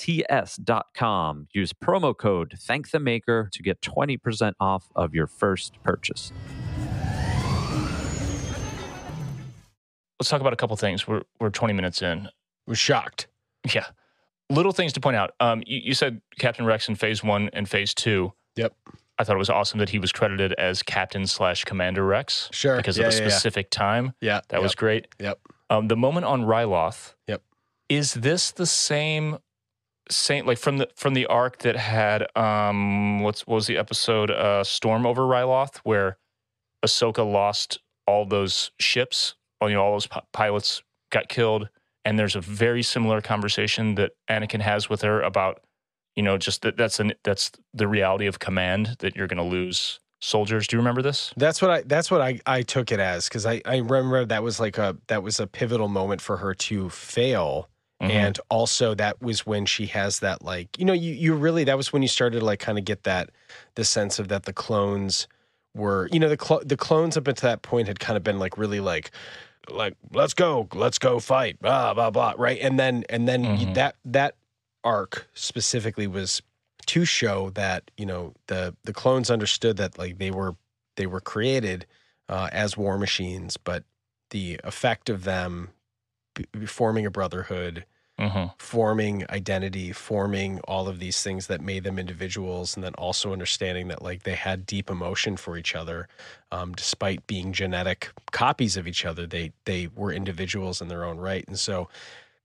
[1.52, 6.32] Use promo code Thank the Maker to get 20% off of your first purchase.
[10.22, 11.08] Let's talk about a couple things.
[11.08, 12.28] We're we're 20 minutes in.
[12.68, 13.26] We're shocked.
[13.74, 13.86] Yeah.
[14.50, 15.32] Little things to point out.
[15.40, 18.32] Um, you, you said Captain Rex in phase one and phase two.
[18.54, 18.72] Yep.
[19.18, 22.76] I thought it was awesome that he was credited as Captain slash Commander Rex Sure.
[22.76, 23.28] because yeah, of a yeah, yeah.
[23.30, 24.12] specific time.
[24.20, 24.42] Yeah.
[24.50, 25.08] That yep, was great.
[25.18, 25.40] Yep.
[25.70, 27.14] Um, the moment on Ryloth.
[27.26, 27.42] Yep.
[27.88, 29.38] Is this the same?
[30.08, 34.30] Same like from the from the arc that had um what's what was the episode
[34.30, 36.18] uh Storm over Ryloth where
[36.84, 39.34] Ahsoka lost all those ships,
[39.68, 41.68] you know all those pi- pilots got killed,
[42.04, 45.62] and there's a very similar conversation that Anakin has with her about
[46.16, 49.42] you know just that that's an that's the reality of command that you're going to
[49.56, 50.66] lose soldiers.
[50.68, 51.32] Do you remember this?
[51.36, 51.82] That's what I.
[51.82, 52.38] That's what I.
[52.46, 53.60] I took it as because I.
[53.64, 54.96] I remember that was like a.
[55.08, 57.68] That was a pivotal moment for her to fail,
[58.02, 58.10] Mhm.
[58.10, 61.76] and also that was when she has that like you know you you really that
[61.76, 63.30] was when you started to like kind of get that
[63.74, 65.26] the sense of that the clones
[65.74, 68.38] were you know the clo- the clones up until that point had kind of been
[68.38, 69.10] like really like
[69.70, 73.74] like let's go let's go fight blah blah blah right and then and then Mhm.
[73.74, 74.34] that that
[74.84, 76.42] arc specifically was
[76.86, 80.56] to show that you know the the clones understood that like they were
[80.96, 81.86] they were created
[82.28, 83.84] uh, as war machines but
[84.30, 85.70] the effect of them
[86.34, 87.84] b- forming a brotherhood
[88.18, 88.52] Mhm.
[88.58, 93.88] forming identity, forming all of these things that made them individuals, and then also understanding
[93.88, 96.08] that like they had deep emotion for each other,
[96.52, 99.26] um, despite being genetic copies of each other.
[99.26, 101.88] They they were individuals in their own right, and so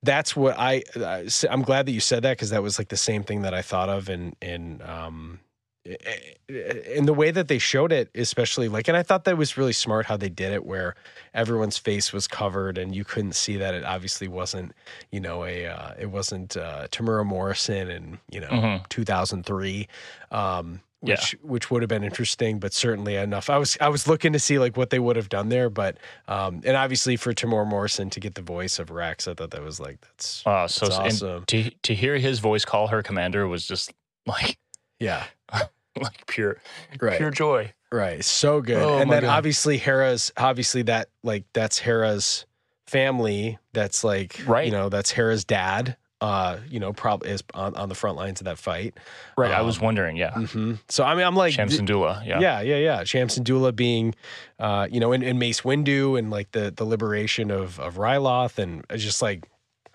[0.04, 0.84] that's what I.
[0.96, 3.54] uh, I'm glad that you said that because that was like the same thing that
[3.54, 5.40] I thought of, in in um,
[6.50, 9.74] in the way that they showed it, especially like, and I thought that was really
[9.74, 10.96] smart how they did it, where
[11.34, 14.74] everyone's face was covered and you couldn't see that it obviously wasn't,
[15.12, 18.90] you know, a uh, it wasn't uh, Temuera Morrison in you know Mhm.
[18.90, 19.88] 2003,
[20.32, 21.14] um, Yeah.
[21.16, 23.50] which which would have been interesting, but certainly enough.
[23.50, 25.98] I was I was looking to see like what they would have done there, but
[26.28, 29.62] um, and obviously for Temuera Morrison to get the voice of Rex, I thought that
[29.62, 31.46] was like that's Uh, so That's and awesome.
[31.48, 33.92] to to hear his voice call her commander was just
[34.26, 34.58] like
[35.00, 35.26] yeah
[36.04, 36.58] like pure
[37.02, 37.74] right pure joy.
[37.92, 38.24] Right.
[38.24, 38.82] So good.
[38.82, 39.38] Oh, and then God.
[39.38, 42.46] obviously Hera's obviously that like that's Hera's
[42.88, 43.58] family.
[43.74, 44.66] That's like Right.
[44.66, 45.98] you know, that's Hera's dad.
[46.20, 48.96] Uh, you know, probably is on, on the front lines of that fight.
[49.38, 49.52] Right.
[49.52, 50.16] I was Um, wondering.
[50.18, 50.32] Yeah.
[50.34, 52.26] hmm So I mean I'm like Cham Syndulla.
[52.26, 52.40] Yeah.
[52.40, 53.04] yeah, yeah, yeah.
[53.04, 54.16] Cham Syndulla being
[54.60, 58.58] uh, you know, in, in Mace Windu and like the the liberation of of Ryloth
[58.58, 59.48] and just like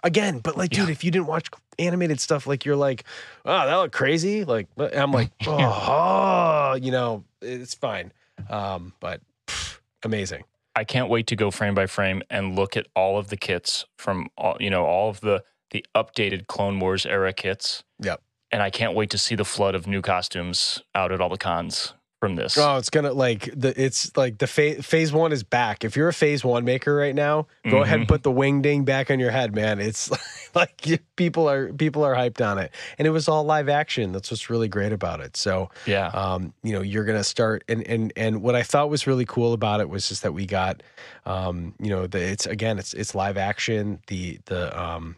[0.04, 0.92] again, but like, dude, Yeah.
[0.92, 3.04] if you didn't watch animated stuff, like you're like,
[3.44, 4.44] oh, that looked crazy.
[4.44, 8.12] Like I'm like, oh, oh, you know, it's fine.
[8.48, 10.44] Um, but pff, amazing.
[10.74, 13.84] I can't wait to go frame by frame and look at all of the kits
[13.98, 17.84] from all you know all of the the updated Clone Wars era kits.
[18.00, 18.20] Yep.
[18.50, 21.38] And I can't wait to see the flood of new costumes out at all the
[21.38, 22.56] cons from this.
[22.56, 25.82] Oh, it's gonna like the it's like the phase phase one is back.
[25.84, 28.08] If you're a phase one maker right now, go ahead and Mhm.
[28.10, 29.80] put the wing ding back on your head, man.
[29.80, 30.08] It's
[30.54, 34.12] like you- people are people are hyped on it, and it was all live action.
[34.12, 35.36] That's what's really great about it.
[35.36, 36.06] So, yeah.
[36.14, 39.52] um, you know, you're gonna start and and and what I thought was really cool
[39.52, 40.80] about it was just that we got,
[41.26, 43.98] um, you know, the it's again it's it's live action.
[44.06, 45.16] The the um,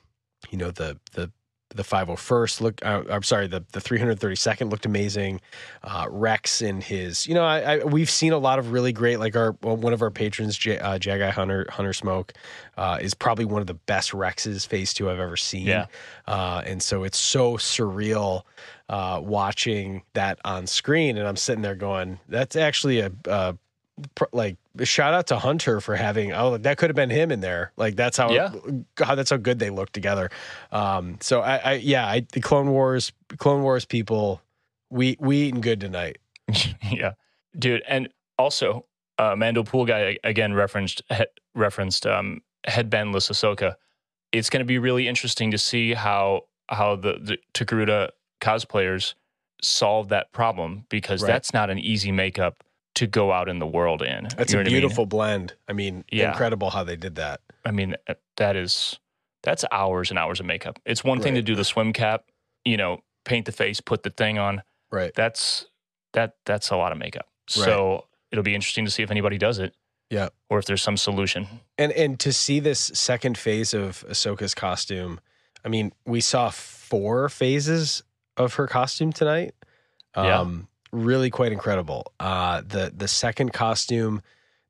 [0.51, 1.31] you know the the
[1.75, 5.41] the 501st look uh, I'm sorry the the 332nd looked amazing
[5.83, 9.19] uh Rex in his you know I, I we've seen a lot of really great
[9.19, 12.33] like our well, one of our patrons J, uh, Jagai Hunter Hunter Smoke
[12.77, 15.87] uh is probably one of the best Rexes phase 2 I've ever seen Yeah.
[16.29, 18.43] uh and so it's so surreal
[18.89, 23.55] uh watching that on screen and I'm sitting there going that's actually a uh
[24.15, 27.41] pr- like shout out to Hunter for having oh that could have been him in
[27.41, 28.53] there like that's how Yeah.
[28.97, 30.31] God that's how good they look together
[30.73, 34.41] um so I, I yeah I the Clone Wars Clone Wars people
[34.91, 36.19] we we eating good tonight
[36.91, 37.13] yeah,
[37.59, 37.83] dude.
[37.89, 38.09] And
[38.39, 38.85] also,
[39.19, 43.77] uh, Mando Pool guy again referenced he, referenced um, headbandless Ahsoka.
[44.33, 48.11] It's going to be really interesting to see how how the, the Togruta
[48.41, 49.15] cosplayers
[49.63, 51.29] solve that problem because Right.
[51.29, 52.64] that's not an easy makeup
[52.95, 54.29] to go out in the world in.
[54.37, 54.81] that's You know a what I mean?
[54.81, 56.31] beautiful blend I mean Yeah.
[56.31, 58.99] incredible how they did that I mean, uh, that is
[59.43, 60.79] that's hours and hours of makeup.
[60.87, 62.25] It's one thing to do the swim cap,
[62.65, 64.63] you know, paint the face, put the thing on.
[64.91, 65.67] right That's
[66.13, 67.27] that that's a lot of makeup.
[67.49, 69.75] So it'll be interesting to see if anybody does it.
[70.11, 70.29] Yeah.
[70.51, 71.47] Or if there's some solution.
[71.79, 75.21] and and to see this second phase of Ahsoka's costume
[75.65, 78.03] I mean we saw four phases
[78.37, 79.55] of her costume tonight
[80.17, 80.41] Yeah.
[80.41, 84.23] um really quite incredible uh the the second costume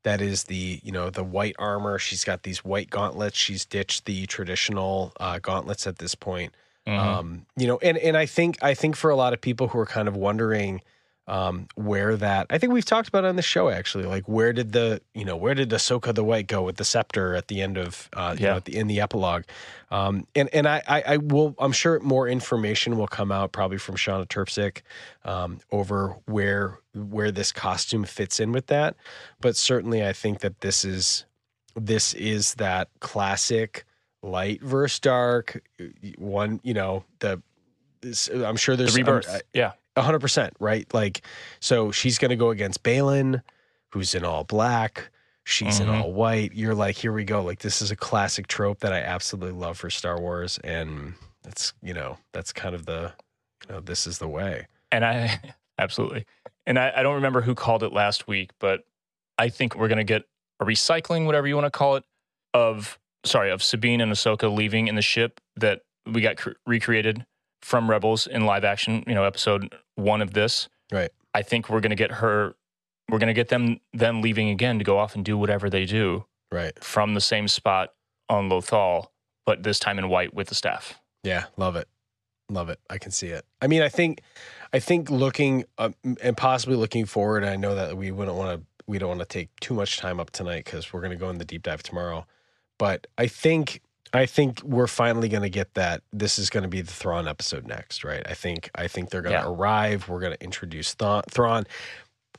[0.05, 1.99] that is the you know the white armor.
[1.99, 3.35] She's got these white gauntlets.
[3.37, 6.53] She's ditched the traditional uh, gauntlets at this point.
[6.87, 6.97] Mhm.
[6.97, 9.79] Um, you know, and and I think I think for a lot of people who
[9.79, 10.81] are kind of wondering
[11.27, 14.53] um, where that I think we've talked about it on the show actually, like where
[14.53, 17.61] did the you know where did Ahsoka the White go with the scepter at the
[17.61, 18.51] end of uh, you Yeah.
[18.51, 19.43] know at the, in the epilogue,
[19.91, 23.77] um, and and I, I I will I'm sure more information will come out probably
[23.79, 24.81] from Shawna Trpcic
[25.23, 28.95] um, over where where this costume fits in with that,
[29.41, 31.25] but certainly I think that this is
[31.75, 33.85] this is that classic
[34.23, 35.61] light versus dark
[36.17, 37.41] one you know the
[38.43, 39.27] i'm sure the there's rebirth.
[39.33, 39.71] um, yeah.
[39.97, 40.91] A hundred percent right?
[40.93, 41.21] Like
[41.59, 43.41] so she's gonna go against Baylan
[43.91, 45.09] who's in all black.
[45.45, 46.01] She's in Mhm.
[46.01, 46.53] all white.
[46.53, 47.41] You're like here we go.
[47.43, 51.73] Like this is a classic trope that i absolutely love for star wars and that's
[51.83, 53.13] you know that's kind of the
[53.67, 54.67] you know this is the way.
[54.91, 55.39] And I
[55.79, 56.25] absolutely.
[56.67, 58.81] And I, I don't remember who called it last week, but
[59.37, 60.23] I think we're gonna get
[60.59, 62.03] a recycling, whatever you want to call it,
[62.53, 67.25] of sorry, of Sabine and Ahsoka leaving in the ship that we got cr- recreated
[67.65, 70.69] from Rebels in live action, you know, episode one of this.
[70.91, 71.09] Right.
[71.33, 72.53] I think we're gonna get her
[73.09, 76.25] we're gonna get them them leaving again to go off and do whatever they do
[76.51, 77.89] right from the same spot
[78.29, 79.07] on Lothal,
[79.47, 80.99] but this time in white with the staff.
[81.23, 81.87] Yeah, love it.
[82.51, 82.79] Love it.
[82.87, 83.43] I can see it.
[83.63, 84.21] I mean, I think
[84.71, 85.89] I think looking uh,
[86.21, 89.25] and possibly looking forward, I know that we wouldn't want to we don't want to
[89.25, 91.81] take too much time up tonight cuz we're going to go in the deep dive
[91.81, 92.27] tomorrow.
[92.77, 93.81] But I think
[94.15, 97.27] I think we're finally going to get that this is going to be the Thrawn
[97.27, 98.23] episode next, right?
[98.27, 99.53] I think I think they're going to Yeah.
[99.53, 101.65] arrive, we're going to introduce Thrawn.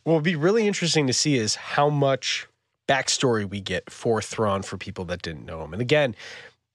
[0.05, 2.47] What will be really interesting to see is how much
[2.89, 5.73] backstory we get for Thrawn for people that didn't know him.
[5.73, 6.15] And again,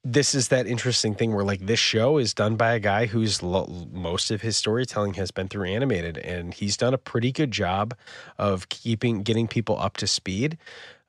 [0.04, 3.42] this is that interesting thing where like this show is done by a guy whose
[3.44, 7.52] lo- most of his storytelling has been through animated and he's done a pretty good
[7.52, 7.94] job
[8.38, 10.58] of keeping getting people up to speed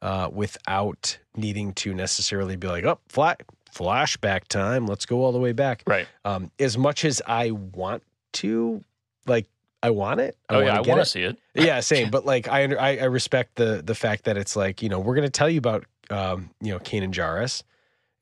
[0.03, 3.43] uh, without needing to necessarily be like oh flat
[3.75, 6.07] flashback time let's go all the way back Right.
[6.25, 8.03] um, as much as i want
[8.35, 8.83] to
[9.27, 9.47] like
[9.83, 11.39] i want it Oh yeah, I want to see it.
[11.55, 12.11] Yeah, same.
[12.11, 15.01] But like, I, under- I I respect the the fact that it's like you know
[15.01, 17.63] we're going to tell you about um you know Kanan Jarrus,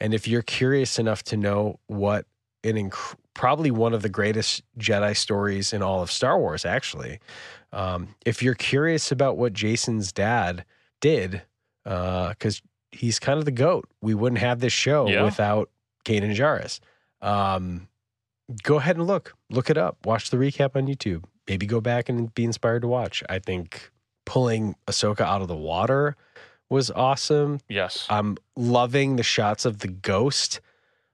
[0.00, 2.24] and if you're curious enough to know what
[2.64, 7.18] an inc- probably one of the greatest Jedi stories in all of Star Wars, actually,
[7.72, 10.64] um, if you're curious about what Jacen's dad
[11.00, 11.42] did,
[11.84, 15.22] because he's kind of the goat, we wouldn't have this show Yeah.
[15.24, 15.70] without
[16.04, 16.80] Kanan Jarrus.
[17.20, 17.88] Um,
[18.62, 21.24] go ahead and look, look it up, watch the recap on YouTube.
[21.48, 23.22] Maybe go back and be inspired to watch.
[23.28, 23.90] I think
[24.26, 26.16] pulling Ahsoka out of the water
[26.68, 27.58] was awesome.
[27.68, 28.06] Yes.
[28.08, 30.60] I'm loving the shots of the ghost.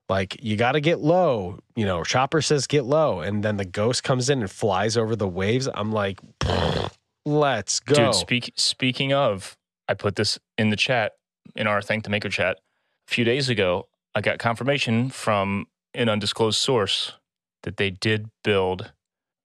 [0.08, 1.58] Like you got to get low.
[1.74, 5.16] You know, Chopper says get low, and then the ghost comes in and flies over
[5.16, 5.68] the waves.
[5.74, 6.20] I'm like,
[7.24, 7.94] let's go.
[7.94, 9.56] Dude, speak, speaking of,
[9.88, 11.12] I put this in the chat,
[11.54, 12.58] in our Thank the Maker chat.
[13.08, 17.12] A few days ago, I got confirmation from an undisclosed source
[17.62, 18.92] that they did build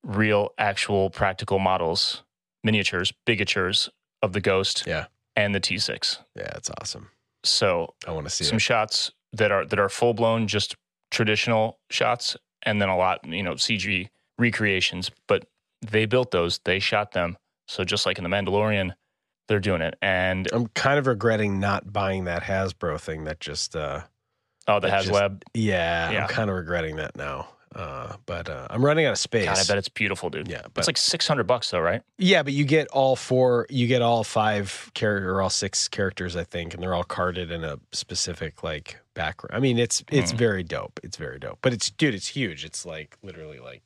[0.03, 2.23] real, actual, practical models,
[2.63, 3.89] miniatures, bigatures
[4.21, 5.05] of the Ghost Yeah.
[5.35, 6.17] and the T6.
[6.35, 7.09] yeah, it's awesome.
[7.43, 8.61] So I want to see some it.
[8.61, 10.75] shots that are that are full blown, just
[11.09, 15.09] traditional shots, and then a lot, you know, CG recreations.
[15.27, 15.45] But
[15.81, 17.37] they built those, they shot them.
[17.67, 18.93] So just like in the Mandalorian,
[19.51, 19.95] they're doing it.
[20.01, 24.01] And I'm kind of regretting not buying that Hasbro thing that just uh
[24.67, 25.11] oh, the just-
[25.53, 26.23] yeah, Yeah.
[26.23, 27.49] I'm kind of regretting that now.
[27.75, 29.45] Uh but uh I'm running out of space.
[29.45, 30.47] God, I bet it's beautiful, dude.
[30.49, 32.01] yeah, but It's like six hundred bucks though, right?
[32.17, 36.35] Yeah, but you get all four, you get all five character or all six characters,
[36.35, 39.55] I think, and they're all carded in a specific like background.
[39.55, 40.37] I mean, it's it's Hmm.
[40.37, 40.99] very dope.
[41.03, 41.59] It's very dope.
[41.61, 42.63] But it's dude, it's huge.
[42.65, 43.83] It's like literally like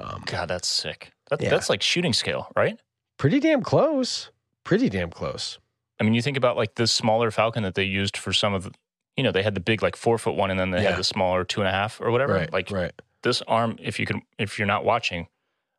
[0.00, 1.12] um God, that's sick.
[1.30, 1.50] That, Yeah.
[1.50, 2.78] That's like shooting scale, right?
[3.18, 4.30] pretty damn close.
[4.68, 5.58] Pretty damn close.
[5.98, 8.64] I mean, you think about like this smaller Falcon that they used for some of
[8.64, 8.72] the,
[9.16, 10.90] you know, they had the big like four foot one, and then they Yeah.
[10.90, 12.34] had the smaller two and a half or whatever.
[12.34, 12.52] Right.
[12.52, 12.92] Like right.
[13.22, 15.26] this arm, if you can, if you're not watching,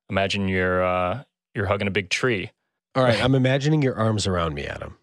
[0.10, 1.24] imagine you're uh,
[1.54, 2.52] you're hugging a big tree.
[2.96, 3.24] All right.
[3.24, 4.98] I'm imagining your arms around me, Adam.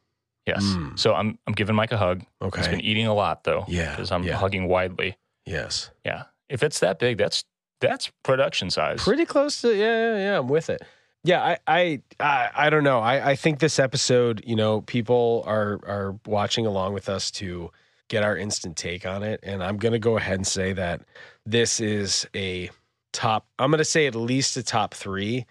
[0.48, 0.64] Yes.
[0.64, 0.98] Mm.
[0.98, 2.22] So I'm I'm giving Mike a hug.
[2.40, 2.70] He's Okay.
[2.72, 3.64] been eating a lot though.
[3.68, 4.34] Yeah, Because I'm yeah.
[4.34, 5.16] hugging widely.
[5.46, 5.90] Yes.
[6.04, 6.24] Yeah.
[6.48, 7.44] If it's that big, that's
[7.80, 9.02] that's production size.
[9.04, 10.38] Pretty close to yeah, yeah, yeah.
[10.38, 10.82] I'm with it.
[11.26, 13.00] Yeah, I, I, I, I don't know.
[13.00, 17.70] I, I think this episode, you know, people are are watching along with us to
[18.08, 21.02] get our instant take on it, and I'm gonna go ahead and say that
[21.44, 22.70] this is a
[23.12, 23.46] top.
[23.58, 25.46] I'm gonna say at least a top three,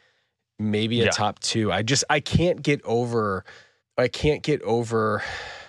[0.57, 1.11] maybe a Yeah.
[1.11, 1.73] top two.
[1.73, 3.43] I just I can't get over.
[3.97, 5.21] I can't get over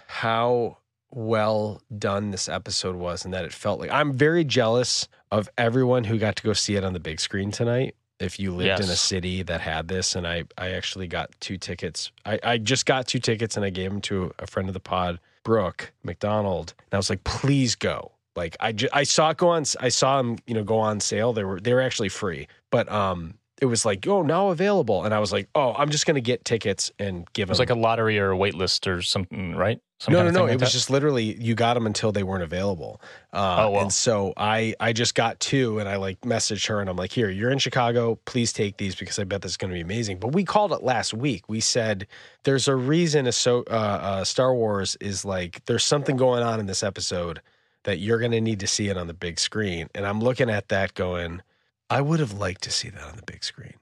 [0.07, 0.79] how
[1.11, 6.05] well done this episode was and that it felt like I'm very jealous of everyone
[6.05, 8.91] who got to go see it on the big screen tonight if you lived in
[8.91, 10.15] a city that had this.
[10.15, 12.11] And I, I actually got two tickets.
[12.25, 14.81] I, I just got two tickets and I gave them to a friend of the
[14.81, 16.75] pod, Brooke McDonald.
[16.79, 18.13] And I was like, please go.
[18.35, 19.65] Like I, ju- I saw it go on.
[19.81, 21.33] I saw them, you know, go on sale.
[21.33, 25.05] They were they were actually free, but um, it was like, oh, now available.
[25.05, 27.51] And I was like, oh, I'm just gonna get tickets and give them.
[27.51, 27.63] It was them.
[27.63, 29.81] like a lottery or a wait list or something, right?
[30.09, 30.33] No, no, no.
[30.33, 33.01] thing It like was just literally you got them until they weren't available.
[33.33, 33.83] Uh, Oh, well.
[33.83, 37.13] And so I, I just got two, and I like messaged her, and I'm like,
[37.13, 38.19] here, you're in Chicago.
[38.27, 40.19] Please take these because I bet this is going to be amazing.
[40.19, 41.49] But we called it last week.
[41.49, 42.07] We said
[42.45, 46.61] there's a reason a so uh, uh, Star Wars is like there's something going on
[46.61, 47.41] in this episode
[47.85, 49.89] that you're going to need to see it on the big screen.
[49.95, 51.41] And I'm looking at that going,
[51.89, 53.75] I would have liked to see that on the big screen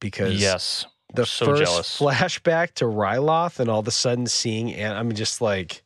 [0.00, 0.86] because yes.
[1.14, 1.98] The So first jealous.
[2.00, 5.82] flashback to Ryloth and all of a sudden seeing and I'm just like,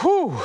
[0.00, 0.38] whew.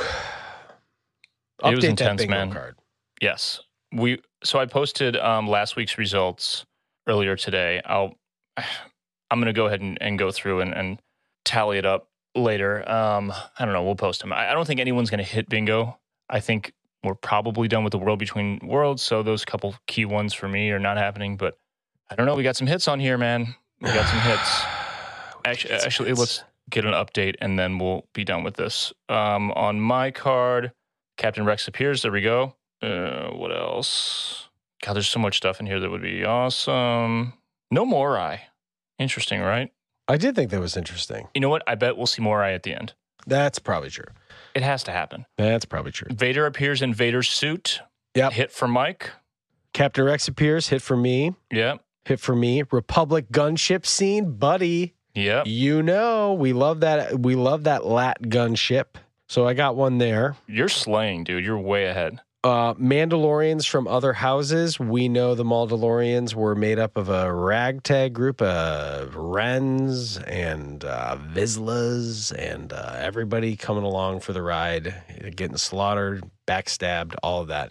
[1.64, 2.52] It was intense, man.
[2.52, 2.76] card.
[3.20, 3.60] Yes.
[3.92, 6.66] We so I posted um, last week's results
[7.06, 7.80] earlier today.
[7.84, 8.14] I'll
[8.56, 11.00] I'm gonna go ahead and, and go through and, and
[11.44, 12.88] tally it up later.
[12.90, 13.82] Um, I don't know.
[13.82, 14.32] We'll post them.
[14.32, 15.98] I, I don't think anyone's gonna hit bingo.
[16.28, 16.72] I think
[17.04, 19.02] we're probably done with the world between worlds.
[19.02, 21.36] So those couple key ones for me are not happening.
[21.36, 21.56] But
[22.10, 22.34] I don't know.
[22.34, 23.54] We got some hits on here, man.
[23.82, 24.62] We got some hits.
[25.44, 28.92] Actually, actually, let's get an update and then we'll be done with this.
[29.08, 30.70] Um, on my card,
[31.16, 32.02] Captain Rex appears.
[32.02, 32.54] There we go.
[32.80, 34.48] Uh, what else?
[34.84, 37.32] God, there's so much stuff in here that would be awesome.
[37.72, 38.42] No Morai.
[39.00, 39.72] Interesting, right?
[40.06, 41.26] I did think that was interesting.
[41.34, 41.62] You know what?
[41.66, 42.92] I bet we'll see Morai at the end.
[43.26, 44.06] That's probably true.
[44.54, 45.26] It has to happen.
[45.38, 46.08] That's probably true.
[46.14, 47.80] Vader appears in Vader's suit.
[48.14, 48.32] Yep.
[48.32, 49.10] Hit for Mike.
[49.72, 51.82] Captain Rex appears, hit for me, Yep.
[52.04, 52.62] Hit for me.
[52.70, 54.94] Republic gunship scene, buddy.
[55.14, 55.42] Yeah.
[55.44, 57.20] You know, we love that.
[57.20, 58.96] We love that lat gunship.
[59.28, 60.36] So I got one there.
[60.46, 61.44] You're slaying, dude.
[61.44, 62.20] You're way ahead.
[62.44, 64.80] Uh, Mandalorians from other houses.
[64.80, 71.18] We know the Mandalorians were made up of a ragtag group of Wrens and uh,
[71.32, 74.92] Vizslas and uh, everybody coming along for the ride,
[75.36, 77.70] getting slaughtered, backstabbed, all of that.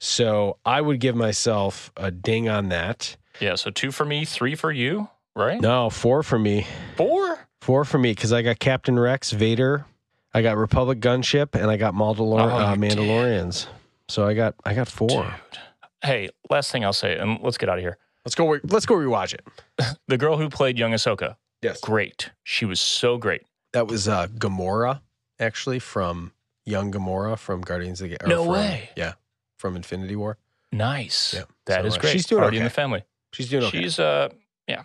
[0.00, 3.16] So I would give myself a ding on that.
[3.40, 3.54] Yeah.
[3.56, 5.60] So two for me, three for you, right?
[5.60, 6.66] No, four for me.
[6.96, 7.38] Four?
[7.60, 9.84] Four for me because I got Captain Rex, Vader,
[10.32, 12.98] I got Republic gunship, and I got Mandalor- Oh, uh, you did.
[12.98, 13.66] Mandalorians.
[14.08, 15.08] So I got I got four.
[15.08, 15.58] Dude.
[16.02, 17.98] Hey, last thing I'll say, and let's get out of here.
[18.24, 18.48] Let's go.
[18.48, 19.46] Re- let's go rewatch it.
[20.08, 22.30] The girl who played young Ahsoka, Yes, great.
[22.42, 23.42] She was so great.
[23.72, 25.00] that was uh, Gamora,
[25.38, 26.32] actually from
[26.66, 28.90] Young Gamora from Guardians of the Ga- or No from- way.
[28.96, 29.12] Yeah,
[29.58, 30.38] from Infinity War.
[30.72, 31.34] Nice.
[31.34, 31.42] Yeah.
[31.66, 32.12] That So, is uh, great.
[32.12, 33.04] she's doing Already in the family.
[33.32, 33.82] She's doing okay.
[33.82, 34.28] She's uh
[34.66, 34.82] yeah.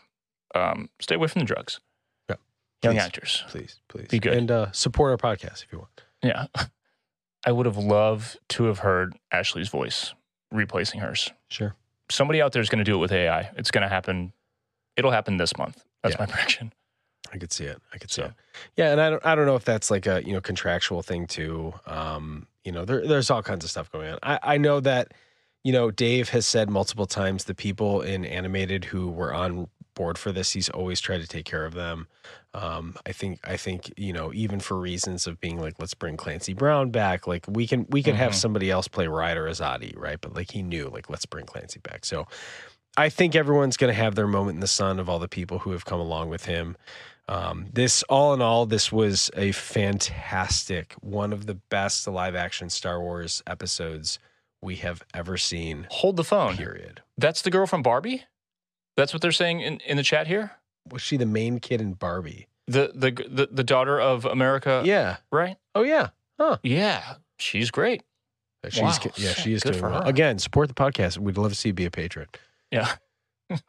[0.53, 1.79] Um stay away from the drugs.
[2.29, 2.36] Yeah.
[2.84, 3.01] Young Please.
[3.01, 3.43] actors.
[3.49, 4.34] please, please Be good.
[4.34, 6.03] and uh, support our podcast if you want.
[6.21, 6.45] Yeah.
[7.47, 10.13] I would have loved to have heard Ashley's voice
[10.51, 11.31] replacing hers.
[11.49, 11.75] Sure.
[12.10, 13.51] Somebody out there is going to do it with AI.
[13.58, 14.34] It's going to happen.
[14.95, 15.84] It'll happen this month.
[16.03, 16.21] That's Yeah.
[16.21, 16.73] my prediction.
[17.34, 17.81] I could see it.
[17.93, 18.34] I could see So it.
[18.77, 19.25] Yeah, and I don't.
[19.25, 21.73] I don't know if that's like a you know contractual thing too.
[21.88, 24.19] Um, you know, there, there's all kinds of stuff going on.
[24.23, 25.12] I, I know that
[25.65, 30.17] you know Dave has said multiple times the people in animated who were on board
[30.17, 32.08] for this, he's always tried to take care of them.
[32.54, 33.39] Um, I think.
[33.43, 37.28] I think you know even for reasons of being like, let's bring Clancy Brown back.
[37.28, 38.36] Like we can we could have Mhm.
[38.36, 40.19] somebody else play Ryder Azadi, right?
[40.21, 42.06] But like he knew like let's bring Clancy back.
[42.06, 42.28] So.
[42.97, 45.60] I think everyone's going to have their moment in the sun of all the people
[45.60, 46.78] who have come along with him.
[47.28, 52.69] Um, this, all in all, this was a fantastic, one of the best live action
[52.69, 54.17] Star Wars episodes
[54.65, 55.88] we have ever seen.
[55.89, 56.58] Hold the phone.
[56.58, 57.01] Period.
[57.17, 58.23] That's the girl from Barbie?
[58.97, 60.51] That's what they're saying in, in the chat here?
[60.91, 62.47] Was she the main kid in Barbie?
[62.67, 65.17] The, the the the daughter of America, yeah.
[65.32, 65.58] right?
[65.75, 66.10] Oh yeah.
[66.39, 66.58] Huh.
[66.63, 67.15] Yeah.
[67.38, 68.01] She's great.
[68.69, 68.93] She's Wow.
[69.17, 70.01] yeah, she is Good doing for well.
[70.04, 70.10] her.
[70.10, 71.19] Again, support the podcast.
[71.19, 72.28] We'd love to see you be a patron.
[72.71, 72.95] Yeah.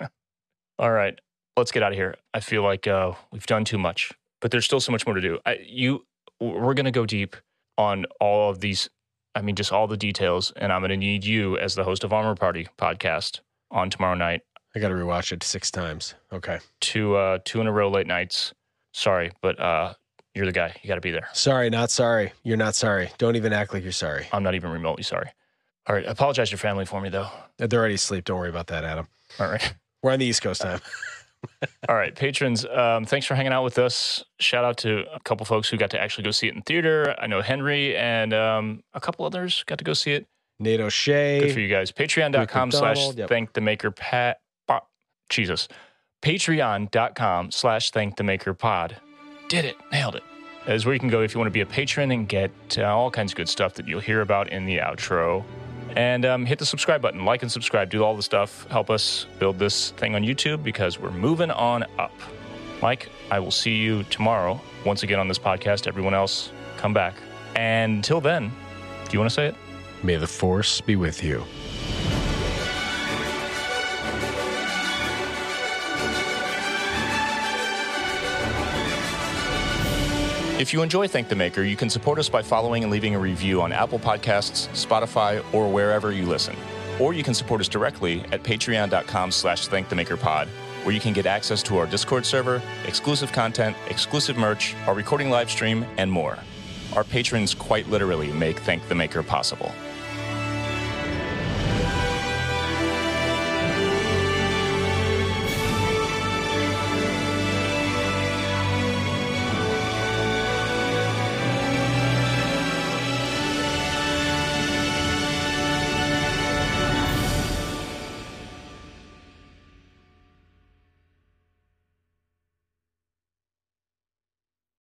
[0.78, 1.18] All right.
[1.56, 2.16] Let's get out of here.
[2.32, 5.20] I feel like uh, we've done too much, but there's still so much more to
[5.20, 5.38] do.
[5.44, 6.06] I, you,
[6.40, 7.37] we're going to go deep
[7.78, 8.88] on all of these.
[9.37, 12.05] I mean, just all the details, and I'm going to need you as the host
[12.05, 14.40] of Armor Party podcast on tomorrow night.
[14.75, 16.14] I got to rewatch it six times.
[16.33, 16.59] Okay.
[16.81, 18.55] Two, uh, two in a row late nights.
[18.94, 19.92] Sorry, but uh,
[20.35, 20.75] you're the guy.
[20.83, 21.29] You got to be there.
[21.35, 22.33] Sorry, not sorry.
[22.44, 23.11] You're not sorry.
[23.18, 24.27] Don't even act like you're sorry.
[24.33, 25.29] I'm not even remotely sorry.
[25.87, 26.07] All right.
[26.07, 27.29] Apologize to your family for me, though.
[27.59, 28.25] They're already asleep.
[28.25, 29.07] Don't worry about that, Adam.
[29.39, 29.74] All right.
[30.03, 30.80] We're on the East Coast time.
[31.89, 34.24] All right, patrons, um, thanks for hanging out with us.
[34.41, 37.14] Shout out to a couple folks who got to actually go see it in theater.
[37.18, 40.26] I know Henry and um, a couple others got to go see it.
[40.59, 41.41] Nate O'Shea.
[41.41, 41.93] Good for you guys.
[41.93, 43.28] Patreon.com slash yep.
[43.28, 44.39] thank the maker pat.
[45.28, 45.68] Jesus.
[46.22, 48.97] Patreon.com slash thank the maker pod.
[49.49, 49.76] Did it.
[49.93, 50.22] Nailed it.
[50.66, 52.51] That is where you can go if you want to be a patron and get
[52.78, 55.45] uh, all kinds of good stuff that you'll hear about in the outro.
[55.97, 58.66] And um, hit the subscribe button, like and subscribe, do all the stuff.
[58.70, 62.12] Help us build this thing on YouTube because we're moving on up.
[62.82, 65.86] Mike, I will see you tomorrow once again on this podcast.
[65.86, 67.14] Everyone else, come back.
[67.55, 68.53] And until then,
[69.09, 69.55] do you want to say it?
[70.03, 71.42] May the force be with you.
[80.59, 83.18] If you enjoy Thank the Maker, you can support us by following and leaving a
[83.18, 86.57] review on Apple Podcasts, Spotify, or wherever you listen.
[86.98, 90.46] Or you can support us directly at patreon.com slash thankthemakerpod,
[90.84, 95.28] where you can get access to our Discord server, exclusive content, exclusive merch, our recording
[95.28, 96.38] live stream, and more.
[96.94, 99.70] Our patrons quite literally make Thank the Maker possible.